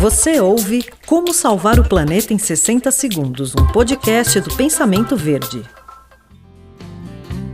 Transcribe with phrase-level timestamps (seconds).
[0.00, 5.62] Você ouve Como Salvar o Planeta em 60 Segundos, um podcast do Pensamento Verde.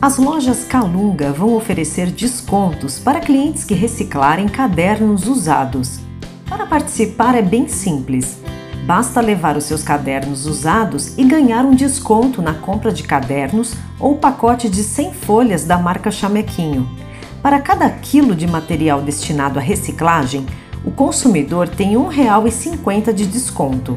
[0.00, 6.00] As lojas Calunga vão oferecer descontos para clientes que reciclarem cadernos usados.
[6.48, 8.38] Para participar é bem simples.
[8.84, 14.16] Basta levar os seus cadernos usados e ganhar um desconto na compra de cadernos ou
[14.16, 16.90] pacote de 100 folhas da marca Chamequinho.
[17.40, 20.44] Para cada quilo de material destinado à reciclagem,
[20.84, 23.96] o consumidor tem R$ 1,50 de desconto.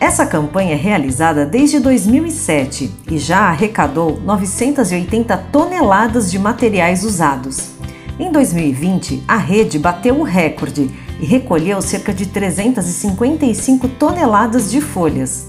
[0.00, 7.70] Essa campanha é realizada desde 2007 e já arrecadou 980 toneladas de materiais usados.
[8.18, 10.90] Em 2020, a rede bateu o recorde
[11.20, 15.48] e recolheu cerca de 355 toneladas de folhas.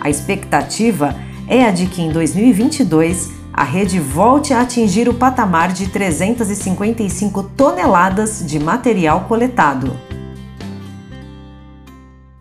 [0.00, 1.14] A expectativa
[1.46, 7.42] é a de que em 2022 a rede volte a atingir o patamar de 355
[7.42, 10.09] toneladas de material coletado.